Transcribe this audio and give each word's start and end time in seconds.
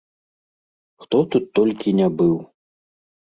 Хто 1.03 1.17
тут 1.35 1.45
толькі 1.59 1.95
не 1.99 2.07
быў! 2.21 2.35